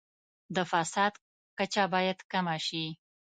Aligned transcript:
د 0.55 0.57
فساد 0.71 1.13
کچه 1.57 1.83
باید 1.93 2.19
کمه 2.31 2.57
شي. 2.67 2.85